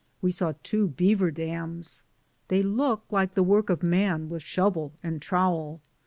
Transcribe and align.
We 0.19 0.31
saw 0.31 0.53
two 0.63 0.87
beaver 0.87 1.29
dams; 1.29 2.01
they 2.47 2.63
look 2.63 3.03
like 3.11 3.33
the 3.35 3.43
work 3.43 3.69
of 3.69 3.83
man 3.83 4.29
with 4.29 4.41
shovel 4.41 4.93
and 5.03 5.21
trowel. 5.21 5.79